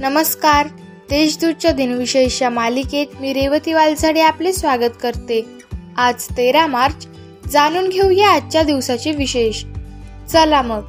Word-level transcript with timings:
नमस्कार. 0.00 0.66
देशदूतच्या 1.10 1.70
दिनविशेषच्या 1.70 2.50
मालिकेत 2.50 3.06
मी 3.20 3.32
रेवती 3.32 3.72
वालझाडे 3.72 4.20
आपले 4.20 4.52
स्वागत 4.52 4.90
करते. 5.02 5.46
आज 5.96 6.24
तेरा 6.36 6.66
मार्च. 6.66 7.06
जाणून 7.52 7.88
घेऊया 7.88 8.30
आजच्या 8.30 8.62
दिवसाचे 8.62 9.10
विशेष. 9.10 9.64
चला 10.28 10.62
मग 10.62 10.82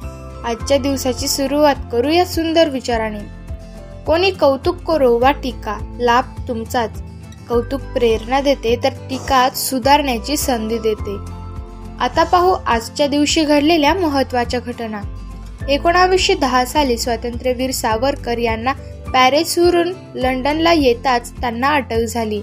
आजच्या 0.44 0.78
दिवसाची 0.78 1.28
सुरुवात 1.28 1.74
करूया 1.92 2.26
सुंदर 2.26 2.68
विचाराने. 2.68 3.18
कोणी 4.06 4.30
कौतुक 4.30 4.76
करो 4.76 5.18
वा 5.18 5.30
टीका 5.30 5.96
लाभ 6.00 6.24
तुमचाच. 6.48 7.02
कौतुक 7.48 7.80
प्रेरणा 7.80 8.40
देते 8.40 8.76
तर 8.84 8.88
टीका 8.88 9.50
सुधारण्याची 9.50 10.36
संधी 10.36 10.78
देते. 10.78 11.16
आता 12.00 12.24
पाहू 12.24 12.50
आजच्या 12.66 13.06
दिवशी 13.06 13.44
घडलेल्या 13.44 13.94
महत्त्वाच्या 13.94 14.60
घटना. 14.60 15.00
एकोणावीसशे 15.68 16.34
दहा 16.34 16.64
साली 16.64 16.96
स्वातंत्र्यवीर 16.98 17.70
सावरकर 17.70 18.38
यांना 18.38 18.72
पॅरिसवरून 19.12 19.92
लंडनला 20.14 20.72
येताच 20.72 21.30
त्यांना 21.32 21.68
अटक 21.68 21.98
झाली. 21.98 22.40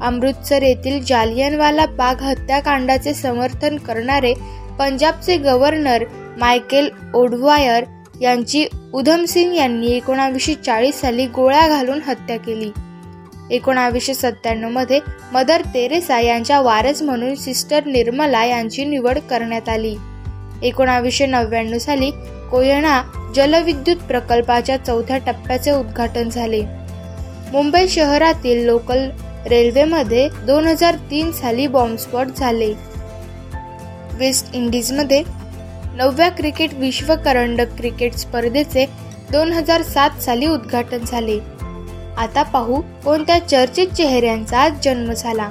अमृतसर 0.00 0.62
येथील 0.62 1.04
जालियनवाला 1.04 1.86
बाग 1.86 2.22
हत्याकांडाचे 2.22 3.14
समर्थन 3.14 3.76
करणारे 3.76 4.32
पंजाबचे 4.78 5.36
गव्हर्नर 5.36 6.04
मायकेल 6.38 6.88
ओडवायर 7.14 7.84
यांची 8.20 8.66
उधमसिंग 8.92 9.54
यांनी 9.54 9.92
एकोणावीसशे 9.92 10.54
चाळीस 10.54 11.00
साली 11.00 11.26
गोळ्या 11.26 11.66
घालून 11.68 12.00
हत्या 12.06 12.36
केली. 12.36 12.70
एकोणावीसशे 13.50 14.14
सत्त्याण्णवमध्ये 14.14 15.00
मदर 15.32 15.62
तेरेसा 15.74 16.20
यांच्या 16.20 16.60
वारस 16.60 17.02
म्हणून 17.02 17.34
सिस्टर 17.34 17.84
निर्मला 17.86 18.44
यांची 18.44 18.84
निवड 18.84 19.18
करण्यात 19.30 19.68
आली. 19.68 19.96
एकोणावीसशे 20.62 21.26
नव्याण्णव 21.26 21.78
साली 21.78 22.10
कोयना 22.50 23.02
जलविद्युत 23.34 23.96
प्रकल्पाच्या 23.96 24.76
चौथ्या 24.76 25.18
टप्प्याचे 25.18 25.70
उद्घाटन 25.70 26.28
झाले. 26.28 26.62
मुंबई 27.52 27.88
शहरातील 27.88 28.64
लोकल 28.64 29.08
रेल्वेमध्ये 29.46 30.28
दोन 30.28 30.66
हजार 30.66 30.94
तीन 31.10 31.32
साली 31.32 31.66
बॉम्बस्फोट 31.66 32.26
झाले. 32.26 32.74
वेस्ट 34.12 34.54
इंडिजमध्ये 34.54 35.22
नवव्या 35.94 36.28
क्रिकेट 36.28 36.74
विश्वकरंडक 36.74 37.76
क्रिकेट 37.76 38.14
स्पर्धेचे 38.14 38.86
दोन 39.32 39.52
हजार 39.52 39.82
सात 39.82 40.10
साली 40.10 40.46
उद्घाटन 40.46 40.98
झाले. 40.98 41.38
आता 42.18 42.42
पाहू 42.42 42.82
कोणत्या 43.04 43.38
चर्चित 43.38 43.86
चेहऱ्यांचा 43.86 44.58
आज 44.58 44.72
जन्म 44.84 45.12
झाला. 45.12 45.48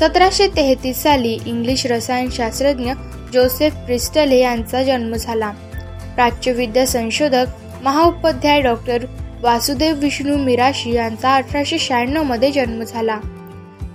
सतराशे 0.00 0.48
तेहतीस 0.48 1.02
साली 1.02 1.38
इंग्लिश 1.46 1.86
रसायनशास्त्रज्ञ 1.86 2.92
जोसेफ 3.32 3.74
प्रिस्टले 3.74 4.38
यांचा 4.38 4.82
जन्म 4.82 5.14
झाला. 5.14 5.50
प्राच्यविद्या 6.14 6.86
संशोधक 6.86 7.46
महाउपाध्याय 7.82 8.60
डॉक्टर 8.60 9.04
वासुदेव 9.42 9.94
विष्णू 9.94 10.36
मिराशी 10.36 10.92
यांचा 10.92 11.34
अठराशे 11.34 11.78
शहाण्णवमध्ये 11.78 12.50
जन्म 12.50 12.82
झाला. 12.82 13.18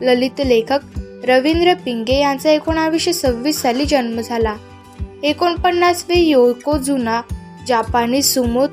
ललित 0.02 0.42
लेखक 0.46 0.80
रवींद्र 1.28 1.74
पिंगे 1.74 2.20
यांचा 2.20 2.50
एकोणावीसशे 2.50 3.14
सव्वीस 3.14 3.62
साली 3.62 3.86
जन्म 3.86 4.22
झाला. 4.22 4.56
एकोणपन्नासवे 5.24 6.16
योकोजुना 6.16 7.22
जापानी 7.68 8.22
सुमोत 8.22 8.70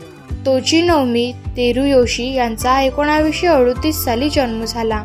तोचिनोमी 0.46 1.32
तेरुयोशी 1.56 2.32
यांचा 2.32 2.80
एकोणावीसशे 2.80 3.46
अडतीस 3.46 3.96
साली 3.96 4.30
जन्म 4.30 4.64
झाला. 4.64 5.04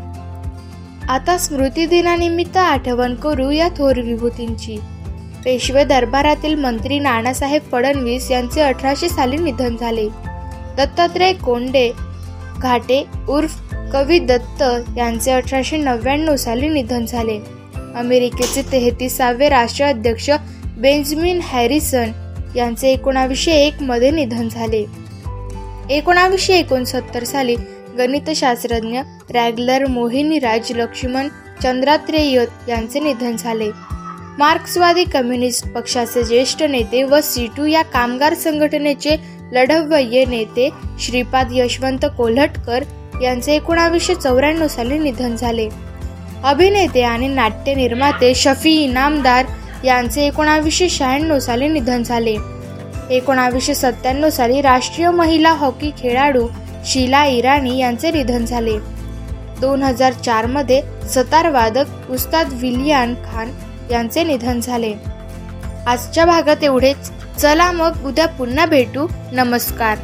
आता 1.10 1.38
स्मृतिदिनानिमित्त 1.38 2.58
आठवण 2.58 3.16
करू 3.16 3.50
या 3.50 3.68
थोर 3.68 4.00
विभूतींची. 4.00 4.78
पेशवे 5.46 5.84
दरबारातील 5.84 6.56
मंत्री 6.56 7.00
नानासाहेब 7.00 7.62
फडणवीस 7.72 8.32
यांचे 8.32 8.62
अठराशे 8.62 9.10
साली 9.10 9.38
निधन 9.38 9.76
झाले. 9.78 10.08
दत्तात्रय 10.78 11.34
कोंडे 11.34 11.92
घाटे 12.58 13.06
उर्फ 13.30 13.74
कवी 13.94 14.20
दत्त 14.20 14.64
यांचे 14.98 15.32
अठराशे 15.32 15.78
नव्याण्णव 15.78 16.36
साली 16.36 16.70
निधन 16.70 17.06
झाले. 17.06 17.40
अमेरिकेचे 17.96 18.62
तेहतीसावे 18.72 19.50
राष्ट्राध्यक्ष 19.50 20.30
बेंजमिन 20.78 21.40
हॅरिसन 21.44 22.12
यांचे 22.56 22.92
एकोणावीसशे 22.92 23.52
एकमध्ये 23.52 24.12
निधन 24.12 24.48
झाले. 24.50 24.86
एकोणावीसशे 25.90 26.54
एकोणसत्तर 26.54 27.24
साली 27.24 27.56
गणितशास्त्रज्ञ 27.98 29.02
रॅगलर 29.34 29.86
मोहिनीराज 29.86 30.72
लक्ष्मण 30.72 31.28
चंद्रात्रेय 31.64 32.46
यांचे 32.68 33.00
निधन 33.00 33.36
झाले. 33.36 33.99
मार्क्सवादी 34.40 35.04
कम्युनिस्ट 35.04 35.66
पक्षाचे 35.68 36.24
ज्येष्ठ 36.24 36.62
नेते 36.64 37.02
व 37.04 37.20
सीटू 37.24 37.66
या 37.66 37.82
कामगार 37.84 38.34
संघटनेचे 38.34 39.16
लढवय्ये 39.54 40.24
नेते 40.26 40.70
श्रीपाद 41.00 41.48
यशवंत 41.54 42.06
कोल्हटकर 42.18 42.84
यांचे 43.22 43.56
एकोणावीसशे 43.56 44.16
चौऱ्याण्णव 44.16 44.68
साली 44.68 45.00
निधन 45.00 45.36
झाले. 45.36 45.68
अभिनेते 46.44 47.02
आणि 47.02 47.28
नाट्य 47.28 47.74
निर्माते 47.76 48.34
शफी 48.36 48.76
इनामदार 48.84 49.46
यांचे 49.86 50.26
एकोणावीसशे 50.26 50.90
शहाण्णव 50.90 51.40
साली 51.40 51.68
निधन 51.68 52.04
झाले. 52.04 52.38
एकोणावीसशे 53.12 53.76
सत्त्याण्णव 53.76 54.30
साली 54.30 54.62
राष्ट्रीय 54.62 55.10
महिला 55.12 55.52
हॉकी 55.54 55.92
खेळाडू 55.98 56.48
शीला 56.86 57.26
इराणी 57.26 57.78
यांचे 57.80 58.12
निधन 58.12 58.46
झाले. 58.46 58.78
दोन 59.62 59.84
हजार 59.84 60.14
चारमध्ये 60.26 60.82
सतारवादक 61.14 62.12
उस्ताद 62.12 62.54
विलियान 62.54 63.16
खान 63.26 63.52
यांचे 63.92 64.24
निधन 64.24 64.60
झाले. 64.60 64.94
आजच्या 65.88 66.26
भागात 66.26 66.64
एवढेच. 66.64 67.12
चला 67.38 67.72
मग 67.72 68.06
उद्या 68.06 68.28
पुन्हा 68.28 68.66
भेटू. 68.66 69.08
नमस्कार. 69.32 69.98